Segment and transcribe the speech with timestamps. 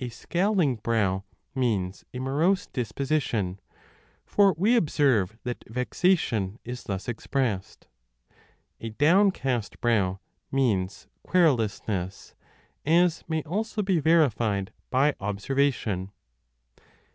[0.00, 1.24] A scowling brow
[1.54, 3.58] means a morose disposition,
[4.26, 7.88] for we observe that vexation is thus expressed:
[8.82, 12.34] a downcast brow means querulousness,
[12.84, 16.12] as may also be verified by 5 observation.